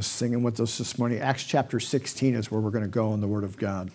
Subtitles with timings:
[0.00, 1.18] singing with us this morning.
[1.18, 3.90] Acts chapter 16 is where we're going to go in the Word of God.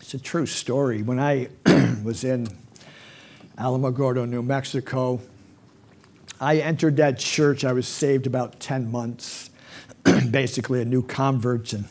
[0.00, 1.02] It's a true story.
[1.02, 1.48] When I
[2.04, 2.48] was in
[3.58, 5.20] Alamogordo, New Mexico,
[6.40, 7.64] I entered that church.
[7.64, 9.50] I was saved about 10 months,
[10.30, 11.72] basically a new convert.
[11.72, 11.84] And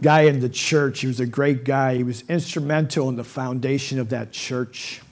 [0.00, 1.96] guy in the church, he was a great guy.
[1.96, 5.02] He was instrumental in the foundation of that church.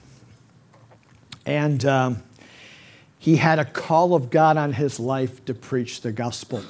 [1.45, 2.23] And um,
[3.19, 6.63] he had a call of God on his life to preach the gospel.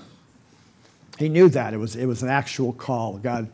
[1.18, 1.74] He knew that.
[1.74, 3.18] It was, it was an actual call.
[3.18, 3.50] God.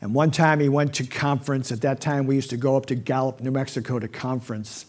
[0.00, 1.72] And one time he went to conference.
[1.72, 4.86] At that time, we used to go up to Gallup, New Mexico to conference.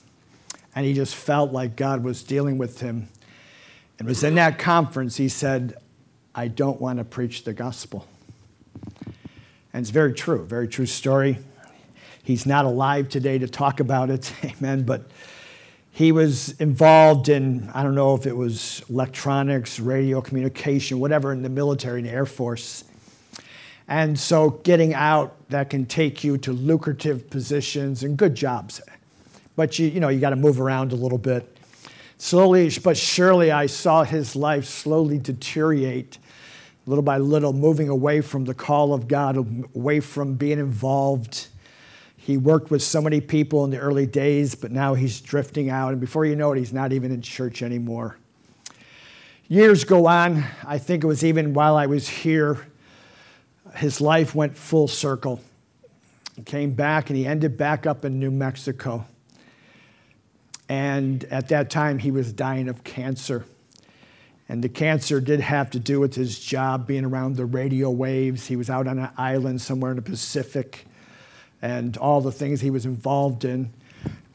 [0.76, 3.08] And he just felt like God was dealing with him.
[3.98, 5.76] And it was in that conference he said,
[6.36, 8.06] I don't want to preach the gospel.
[9.74, 11.38] And it's very true, very true story.
[12.24, 15.10] He's not alive today to talk about it, amen, but
[15.96, 21.42] he was involved in, I don't know if it was electronics, radio communication, whatever in
[21.42, 22.84] the military and Air Force.
[23.88, 28.82] And so getting out, that can take you to lucrative positions and good jobs.
[29.56, 31.58] But you, you know, you got to move around a little bit.
[32.18, 36.18] Slowly but surely, I saw his life slowly deteriorate,
[36.86, 39.38] little by little, moving away from the call of God,
[39.74, 41.48] away from being involved
[42.26, 45.90] he worked with so many people in the early days, but now he's drifting out.
[45.90, 48.18] And before you know it, he's not even in church anymore.
[49.48, 50.44] Years go on.
[50.66, 52.66] I think it was even while I was here,
[53.76, 55.40] his life went full circle.
[56.36, 59.06] He came back and he ended back up in New Mexico.
[60.68, 63.46] And at that time, he was dying of cancer.
[64.50, 68.48] And the cancer did have to do with his job being around the radio waves.
[68.48, 70.88] He was out on an island somewhere in the Pacific
[71.66, 73.74] and all the things he was involved in.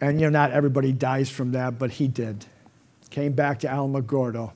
[0.00, 2.44] And, you know, not everybody dies from that, but he did.
[3.10, 4.50] Came back to Alamogordo.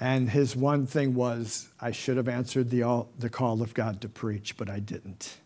[0.00, 4.08] And his one thing was, I should have answered the, the call of God to
[4.08, 5.36] preach, but I didn't.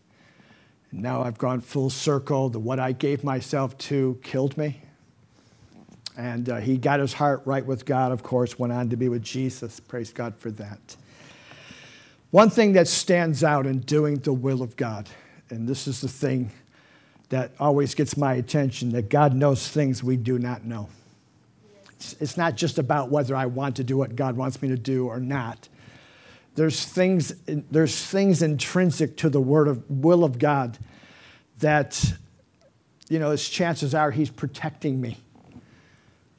[0.91, 2.49] Now I've gone full circle.
[2.49, 4.81] The what I gave myself to killed me.
[6.17, 9.09] And uh, he got his heart right with God, of course, went on to be
[9.09, 9.79] with Jesus.
[9.79, 10.95] Praise God for that.
[12.31, 15.07] One thing that stands out in doing the will of God
[15.53, 16.51] and this is the thing
[17.29, 20.89] that always gets my attention that God knows things we do not know.
[21.93, 24.77] It's, it's not just about whether I want to do what God wants me to
[24.77, 25.69] do or not.
[26.55, 30.77] There's things, there's things intrinsic to the word of, will of God
[31.59, 32.13] that,
[33.09, 35.17] you know, as chances are He's protecting me.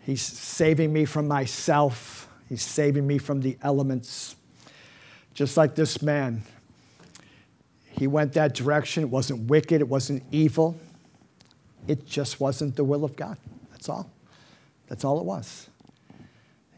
[0.01, 2.29] He's saving me from myself.
[2.49, 4.37] He's saving me from the elements.
[5.33, 6.43] Just like this man
[7.99, 9.05] he went that direction.
[9.05, 10.77] It wasn't wicked, it wasn't evil.
[11.87, 13.37] It just wasn't the will of God.
[13.71, 14.11] That's all.
[14.89, 15.69] That's all it was.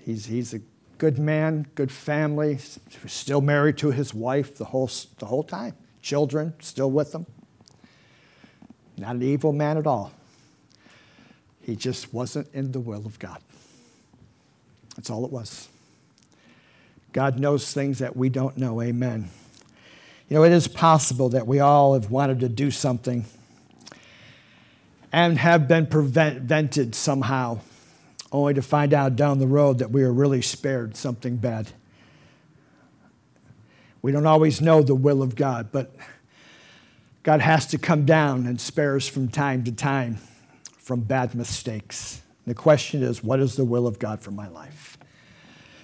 [0.01, 0.61] He's, he's a
[0.99, 2.59] good man, good family,
[3.07, 5.75] still married to his wife the whole, the whole time.
[6.03, 7.27] Children still with him.
[8.97, 10.13] Not an evil man at all.
[11.63, 13.41] He just wasn't in the will of God.
[14.97, 15.69] That's all it was.
[17.13, 18.81] God knows things that we don't know.
[18.81, 19.29] Amen.
[20.29, 23.27] You know, it is possible that we all have wanted to do something
[25.13, 27.61] and have been prevented somehow,
[28.33, 31.71] only to find out down the road that we are really spared something bad.
[34.03, 35.95] We don't always know the will of God, but
[37.23, 40.19] God has to come down and spare us from time to time
[40.77, 42.21] from bad mistakes.
[42.47, 44.99] The question is, what is the will of God for my life?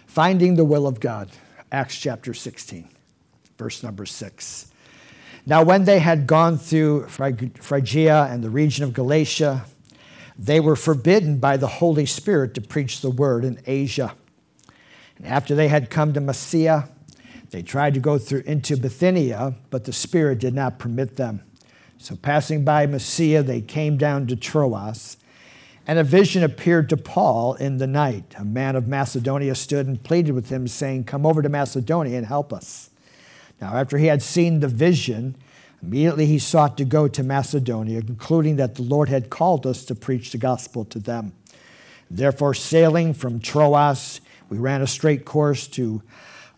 [0.07, 1.31] Finding the will of God,
[1.71, 2.89] Acts chapter 16
[3.63, 4.67] verse number six.
[5.47, 9.65] Now, when they had gone through Phrygia and the region of Galatia,
[10.37, 14.15] they were forbidden by the Holy Spirit to preach the word in Asia.
[15.17, 16.89] And after they had come to Mysia,
[17.51, 21.43] they tried to go through into Bithynia, but the Spirit did not permit them.
[21.99, 25.19] So, passing by Mysia, they came down to Troas.
[25.87, 28.35] And a vision appeared to Paul in the night.
[28.37, 32.27] A man of Macedonia stood and pleaded with him, saying, Come over to Macedonia and
[32.27, 32.91] help us.
[33.63, 35.37] Now, after he had seen the vision,
[35.81, 39.95] immediately he sought to go to Macedonia, concluding that the Lord had called us to
[39.95, 41.33] preach the gospel to them.
[42.11, 46.03] Therefore, sailing from Troas, we ran a straight course to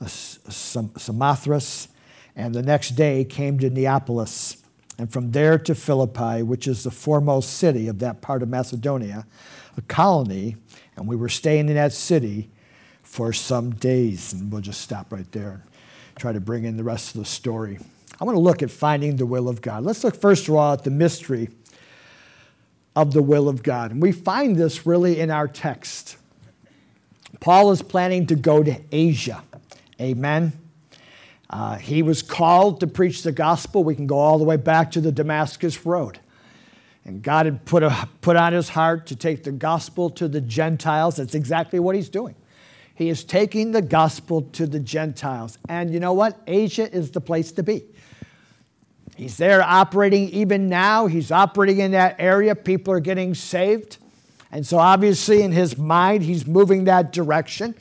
[0.07, 1.89] Samothrace,
[2.35, 4.63] and the next day came to Neapolis,
[4.97, 9.27] and from there to Philippi, which is the foremost city of that part of Macedonia,
[9.77, 10.57] a colony,
[10.97, 12.49] and we were staying in that city
[13.03, 14.33] for some days.
[14.33, 15.65] And we'll just stop right there
[16.17, 17.79] try to bring in the rest of the story.
[18.21, 19.85] I want to look at finding the will of God.
[19.85, 21.49] Let's look first of all at the mystery
[22.95, 23.91] of the will of God.
[23.91, 26.17] And we find this really in our text.
[27.41, 29.43] Paul is planning to go to Asia.
[30.01, 30.53] Amen.
[31.51, 33.85] Uh, he was called to preach the gospel.
[33.85, 36.19] We can go all the way back to the Damascus Road.
[37.05, 40.41] And God had put, a, put on his heart to take the gospel to the
[40.41, 41.17] Gentiles.
[41.17, 42.35] That's exactly what he's doing.
[42.95, 45.59] He is taking the gospel to the Gentiles.
[45.69, 46.41] And you know what?
[46.47, 47.83] Asia is the place to be.
[49.17, 51.07] He's there operating even now.
[51.07, 52.55] He's operating in that area.
[52.55, 53.99] People are getting saved.
[54.51, 57.75] And so, obviously, in his mind, he's moving that direction.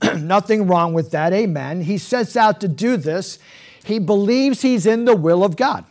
[0.16, 1.32] Nothing wrong with that.
[1.32, 1.82] Amen.
[1.82, 3.38] He sets out to do this.
[3.84, 5.84] He believes he's in the will of God.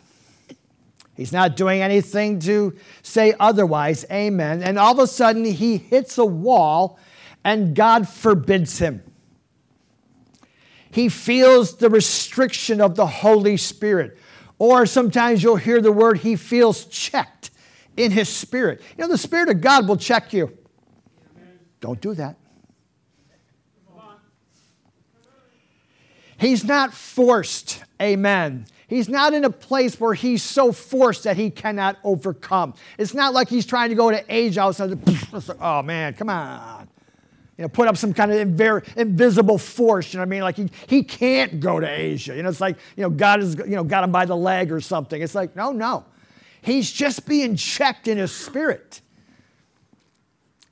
[1.15, 4.05] He's not doing anything to say otherwise.
[4.09, 4.63] Amen.
[4.63, 6.97] And all of a sudden, he hits a wall
[7.43, 9.03] and God forbids him.
[10.91, 14.17] He feels the restriction of the Holy Spirit.
[14.59, 17.51] Or sometimes you'll hear the word, he feels checked
[17.97, 18.81] in his spirit.
[18.97, 20.57] You know, the Spirit of God will check you.
[21.79, 22.37] Don't do that.
[26.37, 27.83] He's not forced.
[28.01, 28.65] Amen.
[28.87, 32.73] He's not in a place where he's so forced that he cannot overcome.
[32.97, 34.99] It's not like he's trying to go to age outside.
[35.61, 36.80] Oh man, come on.
[37.61, 40.11] You know, put up some kind of inver- invisible force.
[40.11, 40.41] You know what I mean?
[40.41, 42.35] Like he, he can't go to Asia.
[42.35, 44.71] You know, it's like you know God has you know got him by the leg
[44.71, 45.21] or something.
[45.21, 46.03] It's like no, no.
[46.63, 49.01] He's just being checked in his spirit.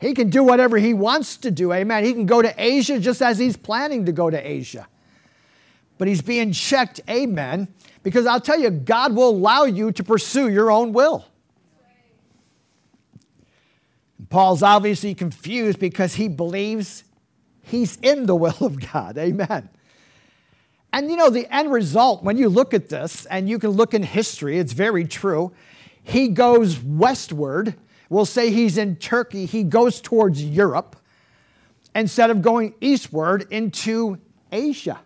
[0.02, 1.72] He can do whatever he wants to do.
[1.74, 2.04] Amen.
[2.04, 4.88] He can go to Asia just as he's planning to go to Asia.
[6.00, 7.02] But he's being checked.
[7.08, 7.68] Amen
[8.02, 11.26] because I'll tell you, God will allow you to pursue your own will.
[14.30, 17.04] Paul's obviously confused because he believes
[17.62, 19.18] he's in the will of God.
[19.18, 19.70] Amen.
[20.92, 23.94] And you know, the end result, when you look at this, and you can look
[23.94, 25.52] in history, it's very true.
[26.02, 27.76] He goes westward.
[28.10, 29.46] We'll say he's in Turkey.
[29.46, 30.96] He goes towards Europe
[31.94, 34.20] instead of going eastward into
[34.52, 35.00] Asia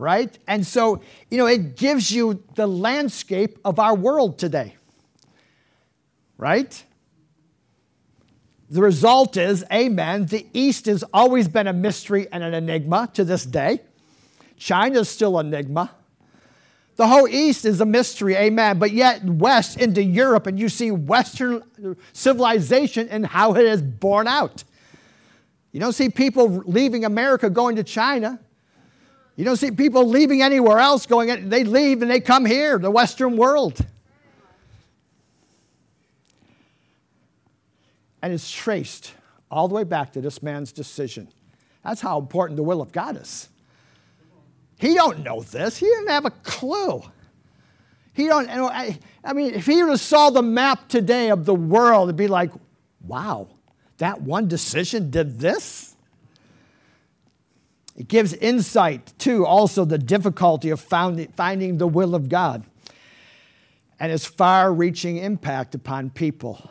[0.00, 0.38] right?
[0.48, 4.74] And so, you know, it gives you the landscape of our world today,
[6.38, 6.82] right?
[8.70, 13.24] The result is, amen, the East has always been a mystery and an enigma to
[13.24, 13.80] this day.
[14.56, 15.90] China's still an enigma.
[16.94, 18.78] The whole East is a mystery, amen.
[18.78, 24.28] But yet, West into Europe, and you see Western civilization and how it is born
[24.28, 24.62] out.
[25.72, 28.38] You don't see people leaving America going to China.
[29.34, 32.90] You don't see people leaving anywhere else going, they leave and they come here, the
[32.90, 33.84] Western world.
[38.22, 39.12] And it's traced
[39.50, 41.28] all the way back to this man's decision.
[41.82, 43.48] That's how important the will of God is.
[44.78, 45.78] He don't know this.
[45.78, 47.02] He didn't have a clue.
[48.12, 48.48] He don't.
[48.48, 52.28] I mean, if he would have saw the map today of the world, it'd be
[52.28, 52.50] like,
[53.06, 53.48] wow,
[53.98, 55.96] that one decision did this.
[57.96, 62.64] It gives insight to also the difficulty of finding the will of God
[63.98, 66.70] and its far reaching impact upon people.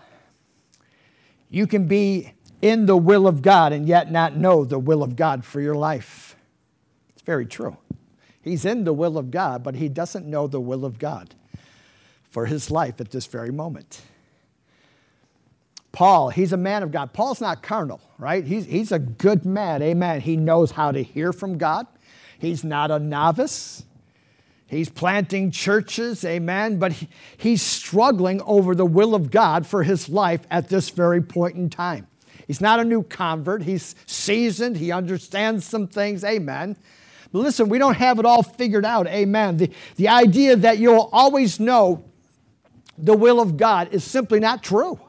[1.50, 5.16] You can be in the will of God and yet not know the will of
[5.16, 6.36] God for your life.
[7.10, 7.78] It's very true.
[8.42, 11.36] He's in the will of God, but he doesn't know the will of God
[12.30, 14.02] for his life at this very moment.
[15.92, 17.14] Paul, he's a man of God.
[17.14, 18.46] Paul's not carnal, right?
[18.46, 20.22] He's, he's a good man, amen.
[20.22, 21.88] He knows how to hear from God.
[22.38, 23.84] He's not a novice.
[24.70, 30.10] He's planting churches, amen, but he, he's struggling over the will of God for his
[30.10, 32.06] life at this very point in time.
[32.46, 33.64] He's not a new convert.
[33.64, 34.78] He's seasoned.
[34.78, 36.78] He understands some things, amen.
[37.32, 39.58] But listen, we don't have it all figured out, amen.
[39.58, 42.04] The, the idea that you'll always know
[42.96, 45.00] the will of God is simply not true.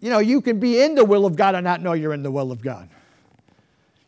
[0.00, 2.24] You know, you can be in the will of God and not know you're in
[2.24, 2.88] the will of God.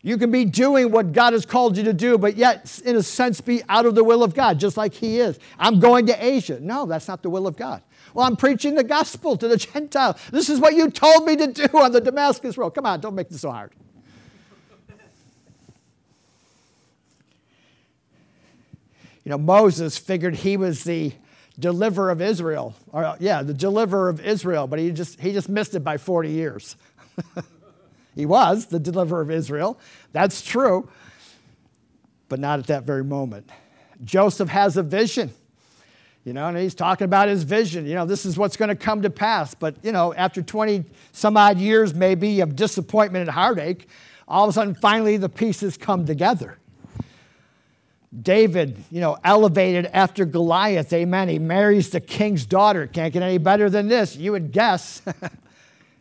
[0.03, 3.03] You can be doing what God has called you to do, but yet, in a
[3.03, 5.39] sense, be out of the will of God, just like He is.
[5.57, 6.59] I'm going to Asia.
[6.59, 7.81] No, that's not the will of God.
[8.13, 10.17] Well, I'm preaching the gospel to the Gentiles.
[10.31, 12.71] This is what you told me to do on the Damascus Road.
[12.71, 13.73] Come on, don't make this so hard.
[19.23, 21.11] You know, Moses figured he was the
[21.59, 22.75] deliverer of Israel.
[22.93, 26.29] Or, yeah, the deliverer of Israel, but he just, he just missed it by 40
[26.29, 26.77] years.
[28.17, 29.79] he was the deliverer of Israel.
[30.11, 30.89] That's true,
[32.29, 33.49] but not at that very moment.
[34.03, 35.31] Joseph has a vision.
[36.25, 37.85] You know, and he's talking about his vision.
[37.85, 39.53] You know, this is what's going to come to pass.
[39.53, 40.83] But, you know, after 20
[41.13, 43.87] some odd years, maybe, of disappointment and heartache,
[44.27, 46.57] all of a sudden, finally, the pieces come together.
[48.19, 50.91] David, you know, elevated after Goliath.
[50.91, 51.29] Amen.
[51.29, 52.87] He marries the king's daughter.
[52.87, 55.01] Can't get any better than this, you would guess.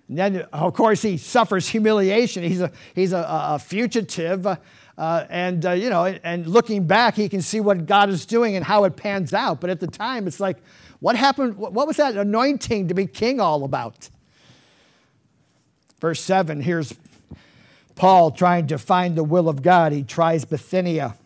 [0.08, 2.44] And then, of course, he suffers humiliation.
[2.44, 4.46] He's a, he's a, a fugitive.
[4.46, 4.56] Uh,
[4.96, 8.56] uh, and, uh, you know, and looking back, he can see what God is doing
[8.56, 9.60] and how it pans out.
[9.60, 10.58] But at the time, it's like,
[11.00, 11.56] what happened?
[11.56, 14.08] What was that anointing to be king all about?
[16.00, 16.94] Verse 7 here's
[17.94, 19.92] Paul trying to find the will of God.
[19.92, 21.16] He tries Bithynia.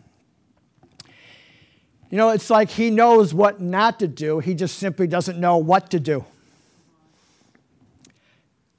[2.09, 5.57] You know, it's like he knows what not to do, he just simply doesn't know
[5.57, 6.25] what to do.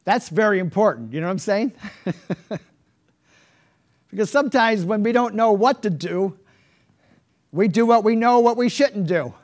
[0.05, 1.13] That's very important.
[1.13, 1.73] You know what I'm saying?
[4.11, 6.39] because sometimes when we don't know what to do,
[7.53, 9.35] we do what we know what we shouldn't do.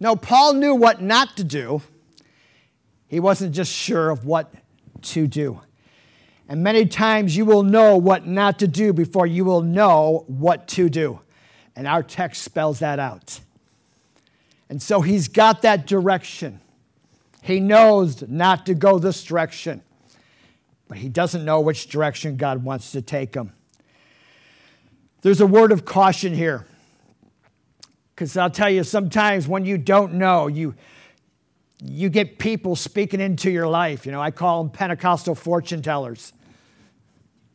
[0.00, 1.82] No, Paul knew what not to do.
[3.06, 4.52] He wasn't just sure of what
[5.02, 5.60] to do.
[6.48, 10.66] And many times you will know what not to do before you will know what
[10.68, 11.20] to do.
[11.76, 13.40] And our text spells that out.
[14.68, 16.60] And so he's got that direction.
[17.44, 19.82] He knows not to go this direction,
[20.88, 23.52] but he doesn't know which direction God wants to take him.
[25.20, 26.64] There's a word of caution here.
[28.14, 30.74] Because I'll tell you, sometimes when you don't know, you,
[31.82, 34.06] you get people speaking into your life.
[34.06, 36.32] You know, I call them Pentecostal fortune tellers,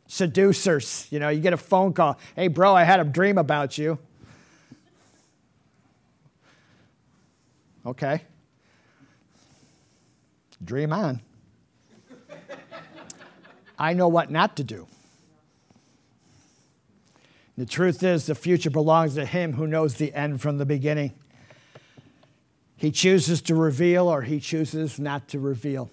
[0.06, 1.08] seducers.
[1.10, 3.98] You know, you get a phone call Hey, bro, I had a dream about you.
[7.84, 8.22] Okay.
[10.64, 11.20] Dream on.
[13.78, 14.86] I know what not to do.
[17.56, 21.12] The truth is, the future belongs to him who knows the end from the beginning.
[22.76, 25.90] He chooses to reveal or he chooses not to reveal.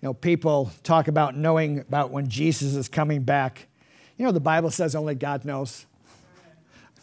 [0.00, 3.68] You know, people talk about knowing about when Jesus is coming back.
[4.16, 5.86] You know, the Bible says only God knows.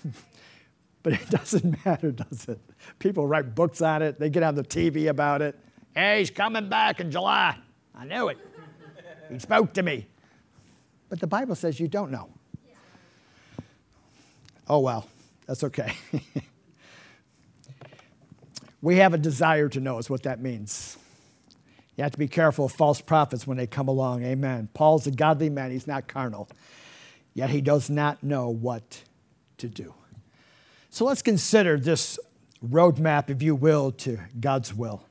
[1.03, 2.59] but it doesn't matter, does it?
[2.99, 5.57] People write books on it, they get on the TV about it.
[5.95, 7.57] Hey, he's coming back in July.
[7.95, 8.37] I knew it.
[9.29, 10.07] He spoke to me.
[11.09, 12.29] But the Bible says you don't know.
[14.67, 15.07] Oh, well,
[15.45, 15.93] that's okay.
[18.81, 20.97] we have a desire to know, is what that means.
[21.95, 24.23] You have to be careful of false prophets when they come along.
[24.23, 24.69] Amen.
[24.73, 26.49] Paul's a godly man, he's not carnal,
[27.33, 29.03] yet he does not know what
[29.57, 29.93] to do.
[30.89, 32.17] So let's consider this
[32.65, 35.03] roadmap, if you will, to God's will.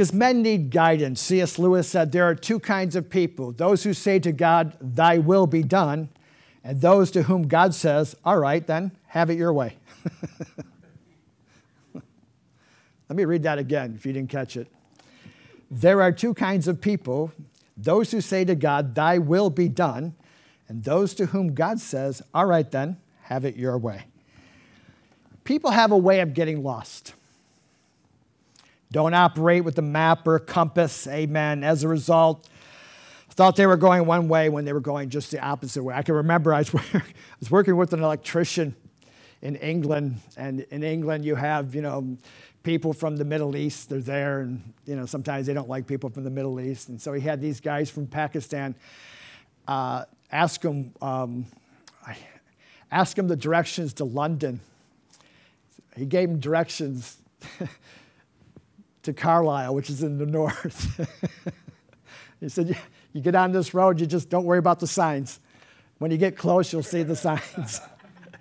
[0.00, 1.20] Because men need guidance.
[1.20, 1.58] C.S.
[1.58, 5.46] Lewis said there are two kinds of people those who say to God, Thy will
[5.46, 6.08] be done,
[6.64, 9.76] and those to whom God says, All right, then, have it your way.
[11.92, 12.02] Let
[13.10, 14.68] me read that again if you didn't catch it.
[15.70, 17.32] There are two kinds of people
[17.76, 20.14] those who say to God, Thy will be done,
[20.66, 24.04] and those to whom God says, All right, then, have it your way.
[25.44, 27.12] People have a way of getting lost.
[28.92, 31.62] Don't operate with a map or compass, amen.
[31.62, 32.48] As a result,
[33.40, 35.94] thought they were going one way when they were going just the opposite way.
[35.94, 37.02] I can remember I was, I
[37.38, 38.76] was working with an electrician
[39.40, 42.18] in England, and in England you have, you know,
[42.62, 46.10] people from the Middle East, they're there, and, you know, sometimes they don't like people
[46.10, 46.90] from the Middle East.
[46.90, 48.74] And so he had these guys from Pakistan
[49.66, 51.46] uh, ask him, um,
[52.92, 54.60] ask him the directions to London.
[55.96, 57.16] He gave him directions
[59.02, 61.00] to Carlisle, which is in the north.
[62.40, 62.76] he said,
[63.12, 65.40] you get on this road, you just don't worry about the signs.
[65.98, 67.80] When you get close, you'll see the signs.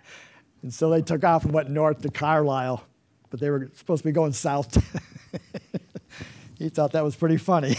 [0.61, 2.83] and so they took off and went north to Carlisle,
[3.29, 4.77] but they were supposed to be going south.
[6.57, 7.75] he thought that was pretty funny.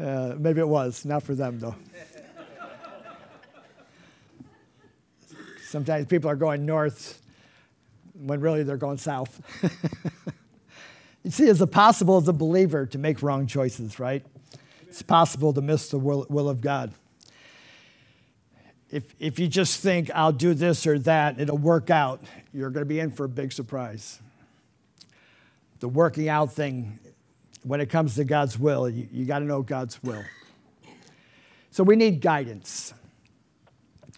[0.00, 1.74] uh, maybe it was, not for them though.
[5.68, 7.20] Sometimes people are going north
[8.14, 9.40] when really they're going south.
[11.26, 14.24] You see, it's possible as a believer to make wrong choices, right?
[14.96, 16.90] it's possible to miss the will, will of God.
[18.90, 22.22] If, if you just think, I'll do this or that, it'll work out,
[22.54, 24.20] you're going to be in for a big surprise.
[25.80, 26.98] The working out thing,
[27.62, 30.24] when it comes to God's will, you, you got to know God's will.
[31.72, 32.94] So we need guidance.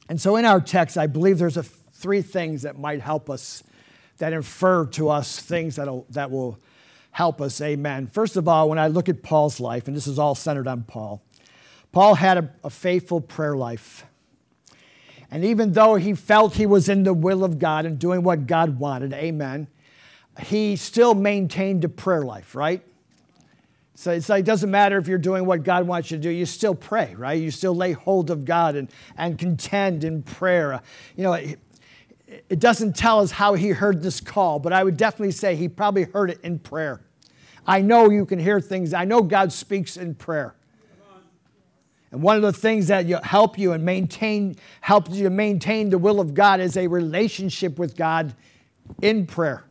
[0.08, 3.64] And so in our text, I believe there's a, three things that might help us,
[4.18, 6.60] that infer to us things that'll, that will
[7.18, 7.60] help us.
[7.60, 8.06] Amen.
[8.06, 10.84] First of all, when I look at Paul's life, and this is all centered on
[10.84, 11.20] Paul,
[11.90, 14.06] Paul had a, a faithful prayer life.
[15.28, 18.46] And even though he felt he was in the will of God and doing what
[18.46, 19.66] God wanted, amen,
[20.42, 22.82] he still maintained a prayer life, right?
[23.96, 26.30] So it's like, it doesn't matter if you're doing what God wants you to do,
[26.30, 27.42] you still pray, right?
[27.42, 30.80] You still lay hold of God and, and contend in prayer.
[31.16, 35.32] You know, it doesn't tell us how he heard this call, but I would definitely
[35.32, 37.00] say he probably heard it in prayer.
[37.68, 38.94] I know you can hear things.
[38.94, 40.54] I know God speaks in prayer.
[42.10, 45.98] And one of the things that help you and maintain helps you to maintain the
[45.98, 48.34] will of God is a relationship with God
[49.02, 49.64] in prayer.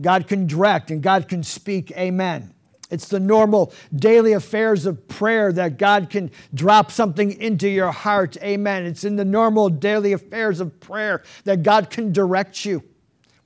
[0.00, 1.92] God can direct and God can speak.
[1.92, 2.52] Amen.
[2.90, 8.36] It's the normal daily affairs of prayer that God can drop something into your heart.
[8.42, 8.84] Amen.
[8.84, 12.82] It's in the normal daily affairs of prayer that God can direct you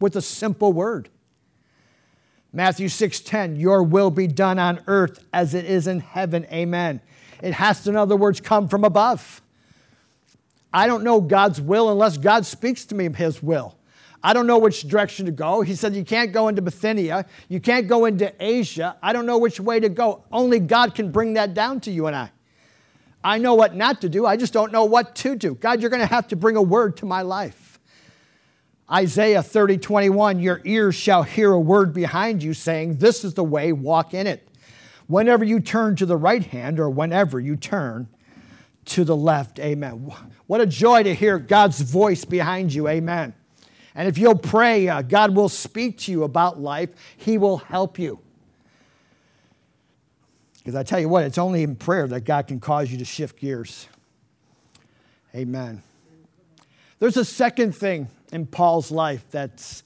[0.00, 1.10] with a simple word.
[2.56, 6.46] Matthew 6:10, your will be done on earth as it is in heaven.
[6.50, 7.02] Amen.
[7.42, 9.42] It has to, in other words, come from above.
[10.72, 13.76] I don't know God's will unless God speaks to me his will.
[14.22, 15.60] I don't know which direction to go.
[15.60, 17.26] He said, You can't go into Bithynia.
[17.50, 18.96] You can't go into Asia.
[19.02, 20.24] I don't know which way to go.
[20.32, 22.30] Only God can bring that down to you and I.
[23.22, 24.24] I know what not to do.
[24.24, 25.56] I just don't know what to do.
[25.56, 27.65] God, you're going to have to bring a word to my life.
[28.90, 33.44] Isaiah 30, 21, your ears shall hear a word behind you saying, This is the
[33.44, 34.48] way, walk in it
[35.06, 38.08] whenever you turn to the right hand or whenever you turn
[38.86, 39.58] to the left.
[39.58, 40.12] Amen.
[40.46, 42.86] What a joy to hear God's voice behind you.
[42.88, 43.34] Amen.
[43.94, 47.98] And if you'll pray, uh, God will speak to you about life, He will help
[47.98, 48.20] you.
[50.58, 53.04] Because I tell you what, it's only in prayer that God can cause you to
[53.04, 53.88] shift gears.
[55.34, 55.82] Amen.
[56.98, 59.82] There's a second thing in Paul's life that's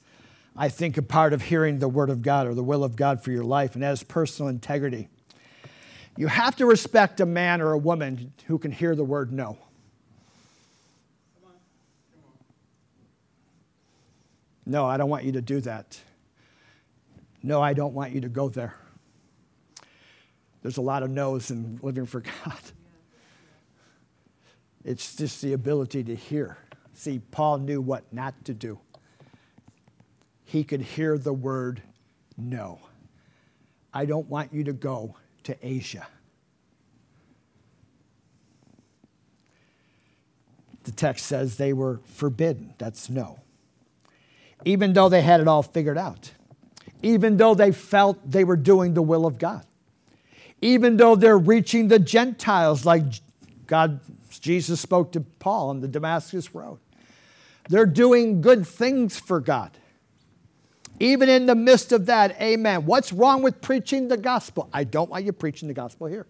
[0.55, 3.23] I think, a part of hearing the Word of God or the will of God
[3.23, 5.07] for your life, and that is personal integrity.
[6.17, 9.57] You have to respect a man or a woman who can hear the word no.
[14.65, 15.99] No, I don't want you to do that.
[17.41, 18.75] No, I don't want you to go there.
[20.61, 22.59] There's a lot of no's in living for God.
[24.83, 26.57] It's just the ability to hear.
[27.01, 28.77] See, Paul knew what not to do
[30.51, 31.81] he could hear the word
[32.37, 32.77] no.
[33.91, 35.15] I don't want you to go
[35.45, 36.05] to Asia.
[40.83, 42.75] The text says they were forbidden.
[42.77, 43.39] That's no.
[44.63, 46.31] Even though they had it all figured out,
[47.01, 49.65] even though they felt they were doing the will of God,
[50.61, 53.05] even though they're reaching the Gentiles like
[53.65, 54.01] God,
[54.41, 56.79] Jesus spoke to Paul on the Damascus Road.
[57.69, 59.71] They're doing good things for God.
[60.99, 62.85] Even in the midst of that, amen.
[62.85, 64.69] What's wrong with preaching the gospel?
[64.71, 66.27] I don't want you preaching the gospel here.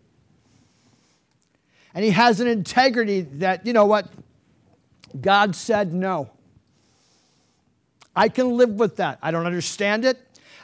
[1.94, 4.08] And he has an integrity that, you know what?
[5.20, 6.30] God said no.
[8.16, 9.20] I can live with that.
[9.22, 10.18] I don't understand it.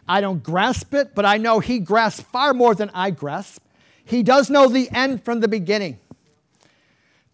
[0.08, 3.62] I don't grasp it, but I know he grasps far more than I grasp.
[4.06, 6.00] He does know the end from the beginning.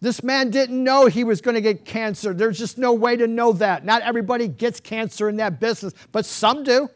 [0.04, 2.34] This man didn't know he was going to get cancer.
[2.34, 3.86] There's just no way to know that.
[3.86, 6.90] Not everybody gets cancer in that business, but some do.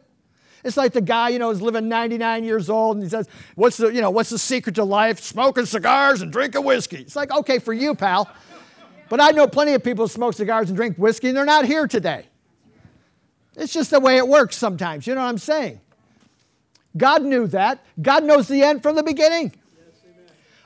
[0.63, 3.77] It's like the guy, you know, is living 99 years old and he says, What's
[3.77, 5.21] the, you know, what's the secret to life?
[5.21, 6.97] Smoking cigars and drinking whiskey.
[6.97, 8.29] It's like, okay, for you, pal.
[9.09, 11.65] But I know plenty of people who smoke cigars and drink whiskey and they're not
[11.65, 12.27] here today.
[13.55, 15.07] It's just the way it works sometimes.
[15.07, 15.81] You know what I'm saying?
[16.95, 17.83] God knew that.
[17.99, 19.55] God knows the end from the beginning.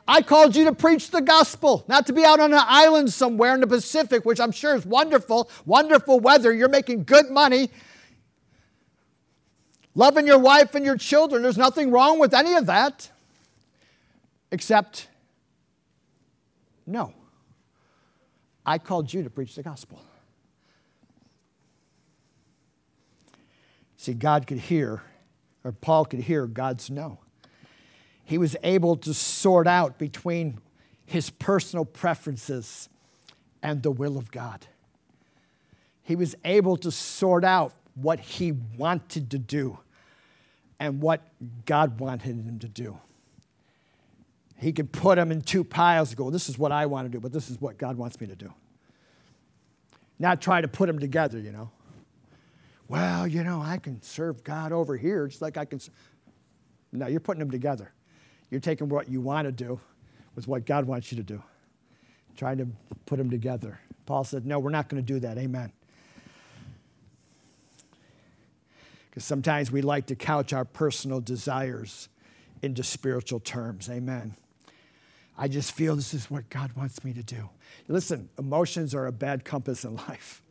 [0.07, 3.53] I called you to preach the gospel, not to be out on an island somewhere
[3.53, 6.53] in the Pacific, which I'm sure is wonderful, wonderful weather.
[6.53, 7.69] You're making good money,
[9.95, 11.41] loving your wife and your children.
[11.41, 13.09] There's nothing wrong with any of that,
[14.51, 15.07] except
[16.85, 17.13] no.
[18.65, 20.01] I called you to preach the gospel.
[23.95, 25.01] See, God could hear,
[25.63, 27.22] or Paul could hear God's no
[28.25, 30.59] he was able to sort out between
[31.05, 32.89] his personal preferences
[33.61, 34.67] and the will of God.
[36.01, 39.79] He was able to sort out what he wanted to do
[40.79, 41.21] and what
[41.65, 42.97] God wanted him to do.
[44.57, 47.09] He could put them in two piles and go, This is what I want to
[47.11, 48.53] do, but this is what God wants me to do.
[50.19, 51.69] Not try to put them together, you know.
[52.87, 55.79] Well, you know, I can serve God over here just like I can.
[56.91, 57.91] No, you're putting them together.
[58.53, 59.79] You're taking what you want to do
[60.35, 61.41] with what God wants you to do,
[62.37, 62.67] trying to
[63.07, 63.79] put them together.
[64.05, 65.39] Paul said, No, we're not going to do that.
[65.39, 65.71] Amen.
[69.09, 72.09] Because sometimes we like to couch our personal desires
[72.61, 73.89] into spiritual terms.
[73.89, 74.35] Amen.
[75.35, 77.49] I just feel this is what God wants me to do.
[77.87, 80.43] Listen, emotions are a bad compass in life.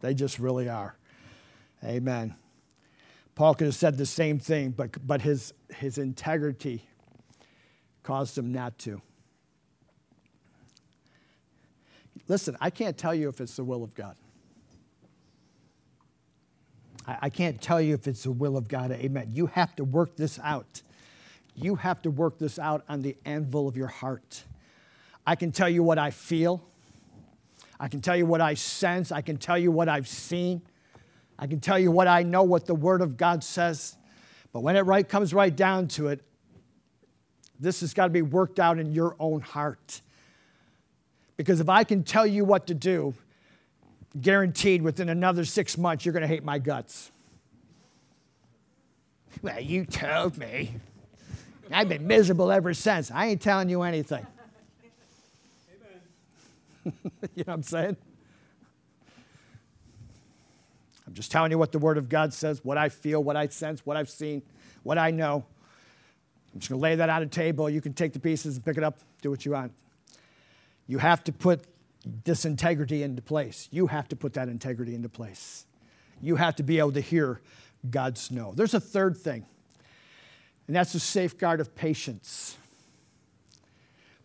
[0.00, 0.94] They just really are.
[1.82, 2.36] Amen.
[3.36, 6.88] Paul could have said the same thing, but, but his, his integrity
[8.02, 9.02] caused him not to.
[12.28, 14.16] Listen, I can't tell you if it's the will of God.
[17.06, 18.90] I, I can't tell you if it's the will of God.
[18.90, 19.30] Amen.
[19.34, 20.80] You have to work this out.
[21.54, 24.44] You have to work this out on the anvil of your heart.
[25.26, 26.64] I can tell you what I feel.
[27.78, 29.12] I can tell you what I sense.
[29.12, 30.62] I can tell you what I've seen.
[31.38, 33.96] I can tell you what I know, what the Word of God says.
[34.52, 36.22] But when it right comes right down to it,
[37.58, 40.00] this has got to be worked out in your own heart.
[41.36, 43.14] Because if I can tell you what to do,
[44.20, 47.10] guaranteed within another six months, you're going to hate my guts.
[49.42, 50.74] Well, you told me.
[51.70, 53.10] I've been miserable ever since.
[53.10, 54.26] I ain't telling you anything.
[56.84, 57.96] you know what I'm saying?
[61.05, 63.48] I'm just telling you what the Word of God says, what I feel, what I
[63.48, 64.42] sense, what I've seen,
[64.82, 65.44] what I know.
[66.52, 67.70] I'm just going to lay that on a table.
[67.70, 69.72] You can take the pieces and pick it up, do what you want.
[70.86, 71.64] You have to put
[72.24, 73.68] this integrity into place.
[73.72, 75.64] You have to put that integrity into place.
[76.20, 77.40] You have to be able to hear
[77.90, 78.52] God's no.
[78.54, 79.46] There's a third thing,
[80.66, 82.58] and that's the safeguard of patience.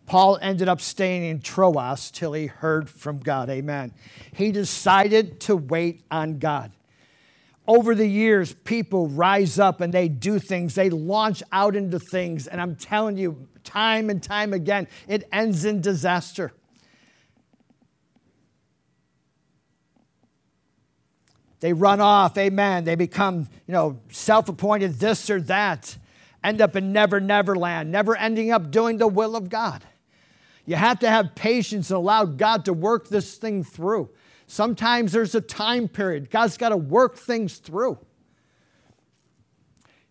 [0.06, 3.50] Paul ended up staying in Troas till he heard from God.
[3.50, 3.94] Amen.
[4.34, 6.74] He decided to wait on God.
[7.68, 12.48] Over the years, people rise up and they do things, they launch out into things,
[12.48, 16.52] and I'm telling you, time and time again, it ends in disaster.
[21.60, 22.86] They run off, amen.
[22.86, 25.96] They become, you know, self appointed this or that,
[26.44, 29.84] end up in never, never land, never ending up doing the will of God.
[30.66, 34.10] You have to have patience and allow God to work this thing through.
[34.52, 36.30] Sometimes there's a time period.
[36.30, 37.98] God's got to work things through.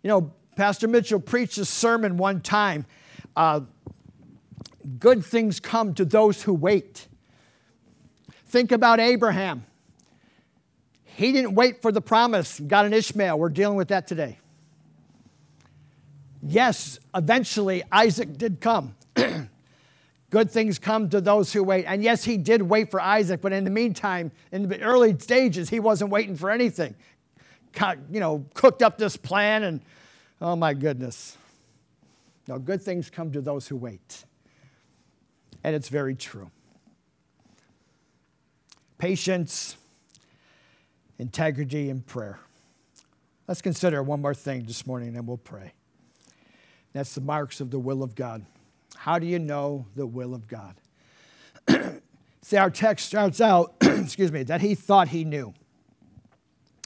[0.03, 2.87] You know, Pastor Mitchell preached a sermon one time
[3.37, 3.61] uh,
[4.98, 7.07] good things come to those who wait.
[8.46, 9.66] Think about Abraham.
[11.05, 13.38] He didn't wait for the promise, got an Ishmael.
[13.38, 14.38] We're dealing with that today.
[16.42, 18.96] Yes, eventually Isaac did come.
[20.31, 21.85] Good things come to those who wait.
[21.87, 25.69] And yes, he did wait for Isaac, but in the meantime, in the early stages,
[25.69, 26.95] he wasn't waiting for anything.
[28.11, 29.81] You know, cooked up this plan, and
[30.40, 31.37] oh my goodness.
[32.47, 34.25] No, good things come to those who wait.
[35.62, 36.51] And it's very true.
[38.99, 39.77] Patience,
[41.19, 42.38] integrity, and prayer.
[43.49, 45.73] Let's consider one more thing this morning, and we'll pray.
[46.93, 48.45] That's the marks of the will of God.
[49.00, 50.74] How do you know the will of God?
[52.42, 55.54] See, our text starts out, excuse me, that he thought he knew.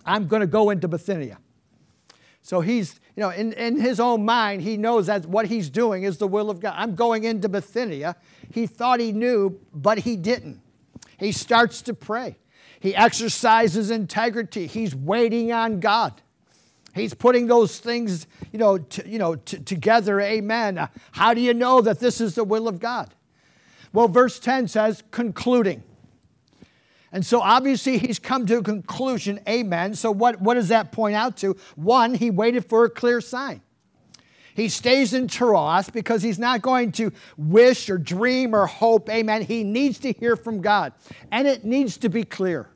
[0.06, 1.38] I'm going to go into Bithynia.
[2.40, 6.04] So he's, you know, in, in his own mind, he knows that what he's doing
[6.04, 6.74] is the will of God.
[6.76, 8.14] I'm going into Bithynia.
[8.52, 10.60] He thought he knew, but he didn't.
[11.18, 12.36] He starts to pray.
[12.78, 14.68] He exercises integrity.
[14.68, 16.22] He's waiting on God.
[16.94, 20.20] He's putting those things, you know, to, you know, t- together.
[20.20, 20.88] Amen.
[21.12, 23.14] How do you know that this is the will of God?
[23.92, 25.82] Well, verse 10 says, concluding.
[27.12, 29.40] And so obviously he's come to a conclusion.
[29.48, 29.94] Amen.
[29.94, 31.56] So what, what does that point out to?
[31.76, 33.60] One, he waited for a clear sign.
[34.54, 39.10] He stays in Troas because he's not going to wish or dream or hope.
[39.10, 39.42] Amen.
[39.42, 40.92] He needs to hear from God,
[41.32, 42.68] and it needs to be clear.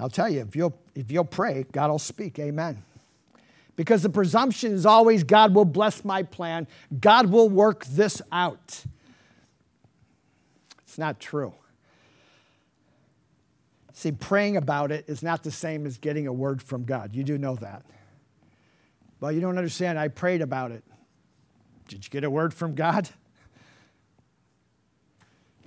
[0.00, 2.38] I'll tell you, if you'll, if you'll pray, God will speak.
[2.38, 2.82] Amen.
[3.76, 6.66] Because the presumption is always God will bless my plan,
[7.00, 8.84] God will work this out.
[10.82, 11.54] It's not true.
[13.94, 17.14] See, praying about it is not the same as getting a word from God.
[17.14, 17.82] You do know that.
[19.20, 19.98] Well, you don't understand.
[19.98, 20.82] I prayed about it.
[21.88, 23.08] Did you get a word from God?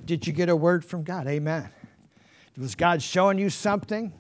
[0.04, 1.28] Did you get a word from God?
[1.28, 1.70] Amen.
[2.58, 4.14] Was God showing you something?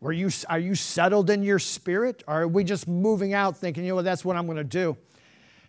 [0.00, 2.22] Were you, are you settled in your spirit?
[2.26, 4.96] Or are we just moving out thinking, you know, that's what I'm going to do?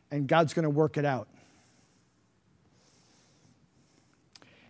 [0.10, 1.28] And God's going to work it out.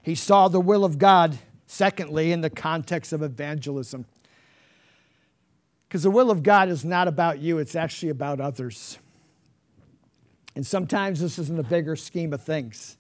[0.03, 1.37] He saw the will of God,
[1.67, 4.05] secondly, in the context of evangelism.
[5.87, 8.97] Because the will of God is not about you, it's actually about others.
[10.55, 12.97] And sometimes this is in the bigger scheme of things.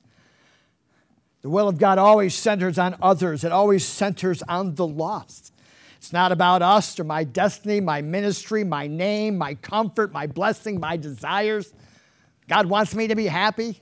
[1.41, 5.53] The will of God always centers on others, it always centers on the lost.
[5.97, 10.79] It's not about us or my destiny, my ministry, my name, my comfort, my blessing,
[10.79, 11.71] my desires.
[12.47, 13.79] God wants me to be happy.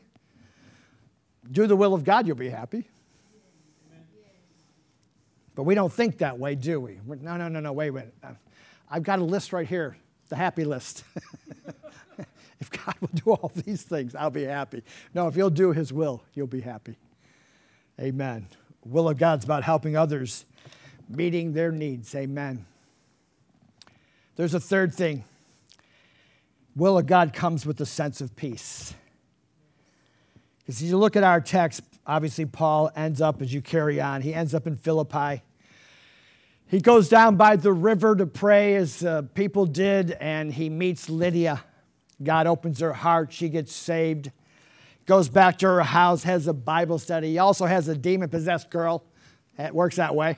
[1.49, 2.85] Do the will of God, you'll be happy.
[5.55, 6.99] But we don't think that way, do we?
[7.05, 8.05] no, no, no, no, wait, wait.
[8.23, 8.31] Uh,
[8.89, 9.97] I've got a list right here,
[10.29, 11.03] the happy list.
[12.59, 14.83] if God will do all these things, I'll be happy.
[15.13, 16.97] No, if you'll do His will, you'll be happy.
[17.99, 18.47] Amen.
[18.85, 20.45] Will of God's about helping others
[21.09, 22.15] meeting their needs.
[22.15, 22.65] Amen.
[24.37, 25.25] There's a third thing.
[26.77, 28.93] Will of God comes with a sense of peace.
[30.59, 34.21] Because as you look at our text, obviously Paul ends up as you carry on,
[34.21, 35.41] he ends up in Philippi.
[36.67, 41.09] He goes down by the river to pray as uh, people did, and he meets
[41.09, 41.65] Lydia.
[42.21, 44.31] God opens her heart, she gets saved.
[45.09, 47.31] Goes back to her house, has a Bible study.
[47.31, 49.03] He also has a demon possessed girl.
[49.57, 50.37] It works that way.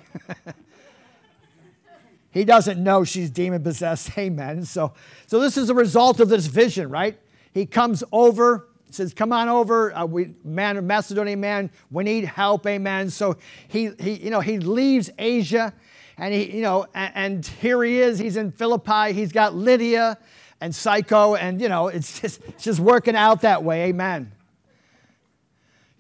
[2.32, 4.12] he doesn't know she's demon possessed.
[4.18, 4.64] Amen.
[4.64, 4.94] So,
[5.28, 7.20] so this is a result of this vision, right?
[7.54, 12.66] He comes over, says, "Come on over, uh, we man, Macedonian man, we need help."
[12.66, 13.10] Amen.
[13.10, 13.36] So
[13.68, 15.74] he, he, you know, he leaves Asia,
[16.18, 18.20] and he, you know, and, and here he is.
[18.20, 19.12] He's in Philippi.
[19.12, 20.18] He's got Lydia
[20.62, 23.90] and Psycho, and you know, it's just, it's just working out that way.
[23.90, 24.32] Amen.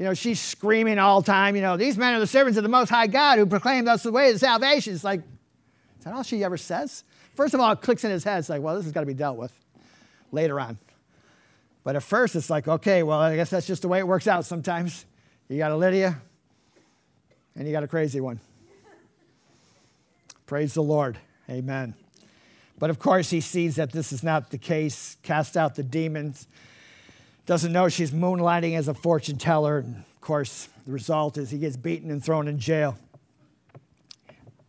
[0.01, 2.63] You know, she's screaming all the time, you know, these men are the servants of
[2.63, 4.95] the Most High God who proclaim us the way of salvation.
[4.95, 7.03] It's like, is that all she ever says?
[7.35, 8.39] First of all, it clicks in his head.
[8.39, 9.53] It's like, well, this has got to be dealt with
[10.31, 10.79] later on.
[11.83, 14.25] But at first, it's like, okay, well, I guess that's just the way it works
[14.27, 15.05] out sometimes.
[15.47, 16.19] You got a Lydia,
[17.55, 18.39] and you got a crazy one.
[20.47, 21.19] Praise the Lord.
[21.47, 21.93] Amen.
[22.79, 26.47] But of course, he sees that this is not the case, cast out the demons
[27.51, 29.79] doesn't know she's moonlighting as a fortune teller.
[29.79, 32.97] And of course, the result is he gets beaten and thrown in jail.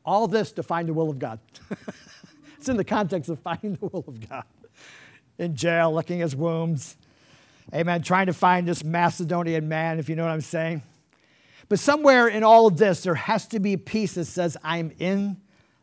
[0.04, 1.38] All this to find the will of God.
[2.58, 4.42] it's in the context of finding the will of God.
[5.38, 6.96] In jail, licking his wounds.
[7.72, 8.02] Amen.
[8.02, 10.82] Trying to find this Macedonian man, if you know what I'm saying.
[11.68, 14.90] But somewhere in all of this, there has to be a peace that says, I'm
[14.98, 15.36] in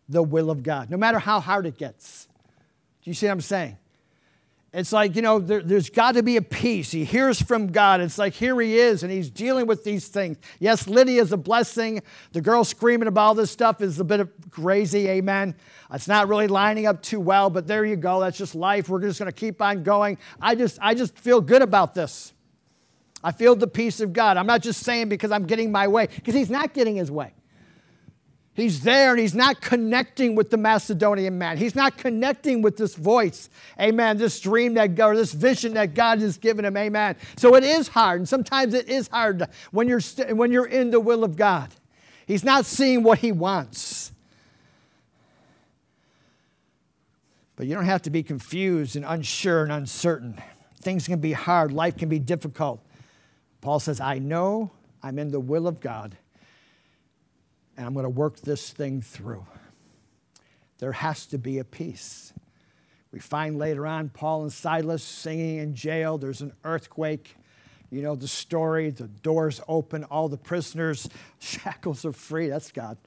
[0.10, 2.28] the will of God, no matter how hard it gets.
[3.04, 3.78] Do you see what I'm saying?
[4.72, 6.92] It's like, you know, there, has got to be a peace.
[6.92, 8.02] He hears from God.
[8.02, 10.38] It's like, here he is, and he's dealing with these things.
[10.60, 12.04] Yes, Lydia is a blessing.
[12.34, 15.56] The girl screaming about all this stuff is a bit of crazy, amen.
[15.92, 18.20] It's not really lining up too well, but there you go.
[18.20, 18.90] That's just life.
[18.90, 20.20] We're just going to keep on going.
[20.40, 22.34] I just, I just feel good about this.
[23.24, 24.38] I feel the peace of God.
[24.38, 27.34] I'm not just saying because I'm getting my way, because he's not getting his way.
[28.60, 31.58] He's there and he's not connecting with the Macedonian man.
[31.58, 33.50] He's not connecting with this voice.
[33.80, 34.18] Amen.
[34.18, 36.76] This dream that God, or this vision that God has given him.
[36.76, 37.16] Amen.
[37.38, 38.20] So it is hard.
[38.20, 41.70] And sometimes it is hard when you're, st- when you're in the will of God.
[42.26, 44.12] He's not seeing what he wants.
[47.56, 50.42] But you don't have to be confused and unsure and uncertain.
[50.82, 52.82] Things can be hard, life can be difficult.
[53.62, 54.72] Paul says, I know
[55.04, 56.18] I'm in the will of God
[57.80, 59.46] and I'm going to work this thing through.
[60.80, 62.34] There has to be a peace.
[63.14, 66.18] We find later on Paul and Silas singing in jail.
[66.18, 67.38] There's an earthquake.
[67.90, 68.90] You know the story.
[68.90, 71.08] The doors open, all the prisoners'
[71.40, 72.50] shackles are free.
[72.50, 72.98] That's God.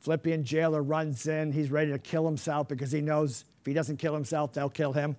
[0.00, 1.50] Philippian jailer runs in.
[1.50, 4.92] He's ready to kill himself because he knows if he doesn't kill himself, they'll kill
[4.92, 5.16] him.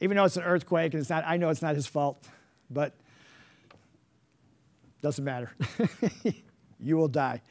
[0.00, 2.24] Even though it's an earthquake and it's not, I know it's not his fault,
[2.70, 2.94] but
[5.02, 5.50] doesn't matter.
[6.80, 7.42] You will die.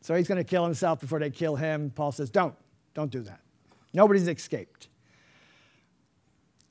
[0.00, 1.90] So he's going to kill himself before they kill him.
[1.94, 2.54] Paul says, Don't,
[2.94, 3.40] don't do that.
[3.92, 4.88] Nobody's escaped.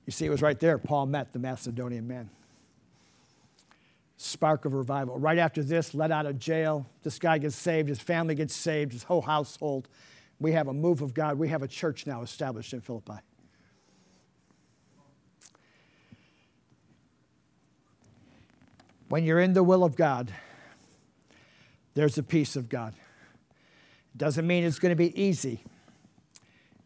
[0.06, 2.30] You see, it was right there Paul met the Macedonian man.
[4.18, 5.18] Spark of revival.
[5.20, 8.92] Right after this, let out of jail, this guy gets saved, his family gets saved,
[8.92, 9.88] his whole household.
[10.40, 11.38] We have a move of God.
[11.38, 13.20] We have a church now established in Philippi.
[19.10, 20.32] When you're in the will of God,
[22.00, 22.94] there's a peace of God.
[22.94, 25.62] It doesn't mean it's going to be easy,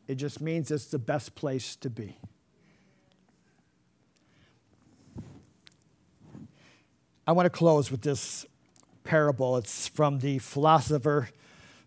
[0.08, 2.18] it just means it's the best place to be.
[7.28, 8.48] I want to close with this
[9.04, 9.58] parable.
[9.58, 11.30] It's from the philosopher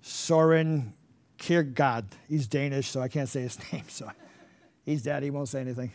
[0.02, 0.94] Soren
[1.36, 2.04] Kierkegaard.
[2.28, 3.86] He's Danish, so I can't say his name.
[3.88, 4.08] So
[4.84, 5.24] he's dead.
[5.24, 5.90] He won't say anything.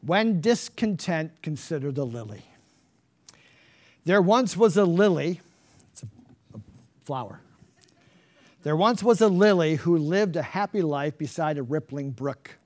[0.00, 2.42] When discontent, consider the lily.
[4.10, 5.40] There once was a lily,
[5.92, 6.06] it's a,
[6.56, 6.60] a
[7.04, 7.38] flower.
[8.64, 12.56] There once was a lily who lived a happy life beside a rippling brook.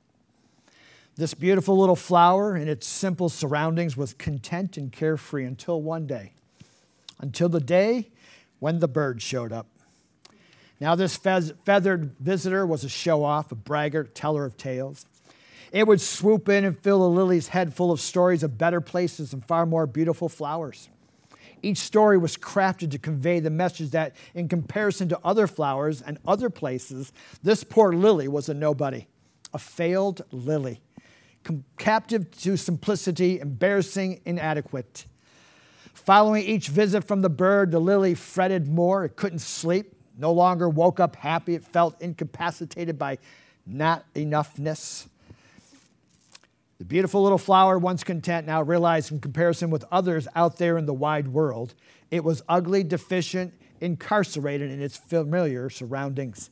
[1.16, 6.32] This beautiful little flower, in its simple surroundings, was content and carefree until one day,
[7.20, 8.08] until the day
[8.58, 9.66] when the bird showed up.
[10.80, 15.04] Now, this feathered visitor was a show off, a braggart, teller of tales.
[15.72, 19.34] It would swoop in and fill the lily's head full of stories of better places
[19.34, 20.88] and far more beautiful flowers.
[21.64, 26.18] Each story was crafted to convey the message that, in comparison to other flowers and
[26.26, 27.10] other places,
[27.42, 29.06] this poor lily was a nobody,
[29.54, 30.82] a failed lily,
[31.78, 35.06] captive to simplicity, embarrassing, inadequate.
[35.94, 39.06] Following each visit from the bird, the lily fretted more.
[39.06, 41.54] It couldn't sleep, no longer woke up happy.
[41.54, 43.16] It felt incapacitated by
[43.64, 45.06] not enoughness.
[46.78, 50.86] The beautiful little flower, once content, now realized in comparison with others out there in
[50.86, 51.74] the wide world,
[52.10, 56.50] it was ugly, deficient, incarcerated in its familiar surroundings.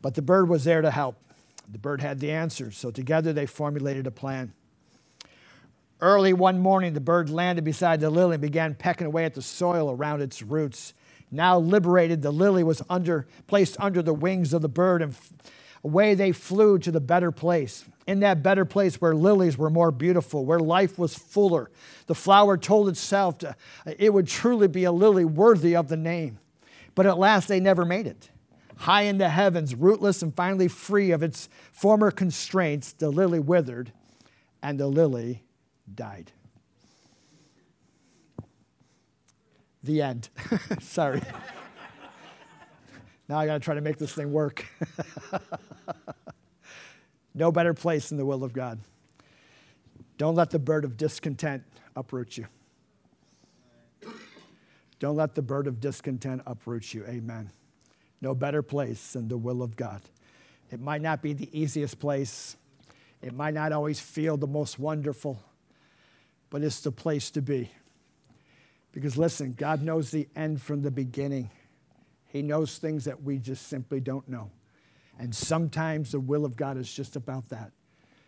[0.00, 1.16] But the bird was there to help.
[1.70, 4.52] The bird had the answers, so together they formulated a plan.
[6.00, 9.42] Early one morning, the bird landed beside the lily and began pecking away at the
[9.42, 10.94] soil around its roots.
[11.30, 15.32] Now liberated, the lily was under, placed under the wings of the bird, and f-
[15.82, 17.84] away they flew to the better place.
[18.12, 21.70] In that better place where lilies were more beautiful, where life was fuller,
[22.08, 26.38] the flower told itself to, it would truly be a lily worthy of the name.
[26.94, 28.28] But at last they never made it.
[28.76, 33.94] High in the heavens, rootless and finally free of its former constraints, the lily withered
[34.62, 35.42] and the lily
[35.94, 36.32] died.
[39.82, 40.28] The end.
[40.82, 41.22] Sorry.
[43.30, 44.66] now I got to try to make this thing work.
[47.34, 48.78] no better place than the will of God.
[50.18, 51.64] Don't let the bird of discontent
[51.96, 52.46] uproot you.
[54.98, 57.04] Don't let the bird of discontent uproot you.
[57.06, 57.50] Amen.
[58.20, 60.00] No better place than the will of God.
[60.70, 62.56] It might not be the easiest place,
[63.20, 65.42] it might not always feel the most wonderful
[66.52, 67.70] but it's the place to be.
[68.92, 71.48] Because listen, God knows the end from the beginning.
[72.26, 74.50] He knows things that we just simply don't know.
[75.18, 77.72] And sometimes the will of God is just about that.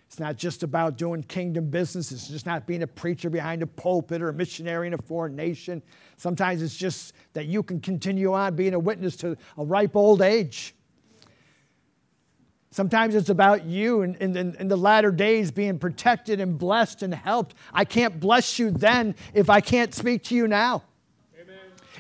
[0.07, 2.12] It's not just about doing kingdom business.
[2.12, 5.35] It's just not being a preacher behind a pulpit or a missionary in a foreign
[5.35, 5.83] nation.
[6.18, 10.23] Sometimes it's just that you can continue on being a witness to a ripe old
[10.23, 10.75] age.
[12.70, 17.14] Sometimes it's about you in, in, in, the latter days being protected and blessed and
[17.14, 17.55] helped.
[17.73, 20.83] I can't bless you then if I can't speak to you now.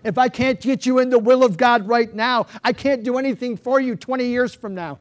[0.02, 3.18] If I can't get you in the will of God right now, I can't do
[3.18, 4.98] anything for you 20 years from now.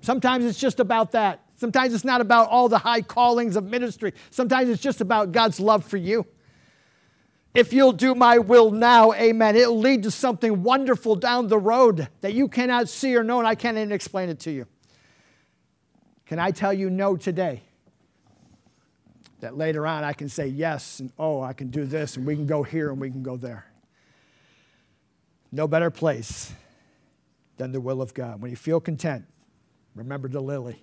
[0.00, 1.40] Sometimes it's just about that.
[1.56, 4.12] Sometimes it's not about all the high callings of ministry.
[4.30, 6.26] Sometimes it's just about God's love for you.
[7.54, 12.08] If you'll do my will now, amen, it'll lead to something wonderful down the road
[12.20, 14.66] that you cannot see or know, and I can't even explain it to you.
[16.26, 17.62] Can I tell you no today?
[19.40, 22.34] That later on I can say yes, and oh, I can do this, and we
[22.34, 23.66] can go here and we can go there.
[25.52, 26.52] No better place
[27.56, 28.40] than the will of God.
[28.40, 29.24] When you feel content,
[29.94, 30.82] remember the lily.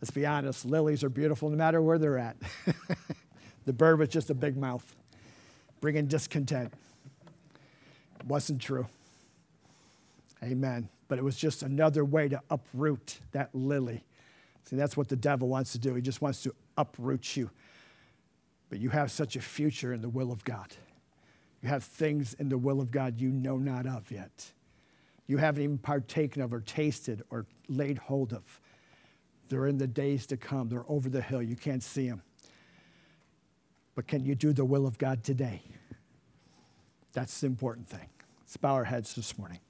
[0.00, 2.36] Let's be honest, lilies are beautiful no matter where they're at.
[3.64, 4.94] the bird was just a big mouth
[5.80, 6.72] bringing discontent.
[8.20, 8.86] It wasn't true.
[10.42, 10.88] Amen.
[11.08, 14.04] But it was just another way to uproot that lily.
[14.64, 15.94] See, that's what the devil wants to do.
[15.94, 17.50] He just wants to uproot you.
[18.68, 20.74] But you have such a future in the will of God.
[21.62, 24.52] You have things in the will of God you know not of yet.
[25.26, 28.60] You haven't even partaken of or tasted or laid hold of.
[29.48, 30.68] They're in the days to come.
[30.68, 31.42] They're over the hill.
[31.42, 32.22] You can't see them.
[33.94, 35.62] But can you do the will of God today?
[37.12, 38.08] That's the important thing.
[38.40, 39.60] Let's bow our heads this morning.